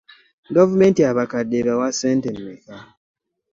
[0.55, 2.75] Gavumenti abakadde ebawa ssente mmeka?